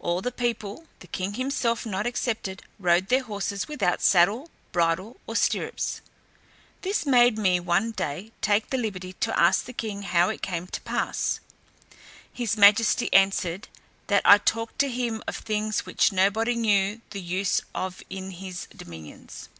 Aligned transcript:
All 0.00 0.22
the 0.22 0.32
people, 0.32 0.86
the 1.00 1.06
king 1.06 1.34
himself 1.34 1.84
not 1.84 2.06
excepted, 2.06 2.62
rode 2.78 3.08
their 3.08 3.22
horses 3.22 3.68
without 3.68 4.00
saddle, 4.00 4.48
bridle, 4.72 5.20
or 5.26 5.36
stirrups. 5.36 6.00
This 6.80 7.04
made 7.04 7.36
me 7.36 7.60
one 7.60 7.90
day 7.90 8.32
take 8.40 8.70
the 8.70 8.78
liberty 8.78 9.12
to 9.20 9.38
ask 9.38 9.66
the 9.66 9.74
king 9.74 10.00
how 10.00 10.30
it 10.30 10.40
came 10.40 10.66
to 10.68 10.80
pass? 10.80 11.40
His 12.32 12.56
majesty 12.56 13.12
answered, 13.12 13.68
that 14.06 14.22
I 14.24 14.38
talked 14.38 14.78
to 14.78 14.88
him 14.88 15.22
of 15.28 15.36
things 15.36 15.84
which 15.84 16.10
nobody 16.10 16.54
knew 16.54 17.02
the 17.10 17.20
use 17.20 17.60
of 17.74 18.02
in 18.08 18.30
his 18.30 18.68
dominions. 18.74 19.50